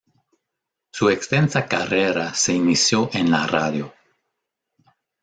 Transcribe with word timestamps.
Su 0.91 1.11
extensa 1.11 1.67
carrera 1.67 2.33
se 2.33 2.53
inició 2.53 3.07
en 3.13 3.29
la 3.29 3.45
radio. 3.45 3.93